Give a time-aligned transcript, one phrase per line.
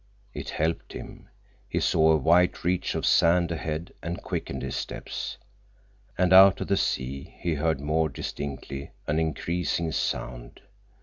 [0.33, 1.29] It helped him.
[1.69, 5.37] He saw a white reach of sand ahead and quickened his steps.
[6.17, 10.61] And out of the sea he heard more distinctly an increasing sound.